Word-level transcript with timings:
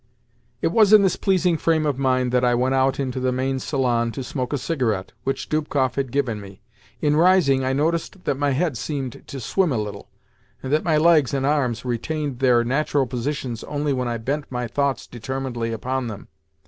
It 0.63 0.69
was 0.69 0.93
in 0.93 1.03
this 1.03 1.15
pleasing 1.15 1.57
frame 1.57 1.85
of 1.85 1.99
mind 1.99 2.31
that 2.31 2.43
I 2.43 2.55
went 2.55 2.73
out 2.73 2.99
into 2.99 3.19
the 3.19 3.31
main 3.31 3.59
salon 3.59 4.11
to 4.13 4.23
smoke 4.23 4.51
a 4.51 4.57
cigarette 4.57 5.11
which 5.25 5.47
Dubkoff 5.47 5.93
had 5.93 6.11
given 6.11 6.41
me. 6.41 6.63
In 7.01 7.15
rising 7.15 7.63
I 7.63 7.73
noticed 7.73 8.23
that 8.25 8.33
my 8.35 8.49
head 8.49 8.79
seemed 8.79 9.21
to 9.27 9.39
swim 9.39 9.71
a 9.71 9.77
little, 9.77 10.09
and 10.63 10.73
that 10.73 10.83
my 10.83 10.97
legs 10.97 11.35
and 11.35 11.45
arms 11.45 11.85
retained 11.85 12.39
their 12.39 12.63
natural 12.63 13.05
positions 13.05 13.63
only 13.65 13.93
when 13.93 14.07
I 14.07 14.17
bent 14.17 14.51
my 14.51 14.65
thoughts 14.65 15.05
determinedly 15.05 15.71
upon 15.71 16.07
them. 16.07 16.29